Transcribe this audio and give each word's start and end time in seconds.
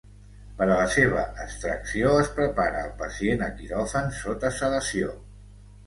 Per 0.61 0.67
a 0.67 0.77
la 0.79 0.87
seva 0.93 1.25
extracció 1.43 2.15
es 2.23 2.33
prepara 2.39 2.83
al 2.87 2.91
pacient 3.05 3.47
a 3.49 3.53
quiròfan 3.61 4.13
sota 4.25 4.57
sedació. 4.61 5.19